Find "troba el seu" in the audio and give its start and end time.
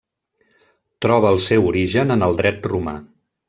1.07-1.69